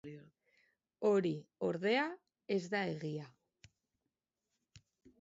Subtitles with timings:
[1.09, 1.33] Hori,
[1.69, 2.07] ordea,
[2.57, 3.31] ez da egia.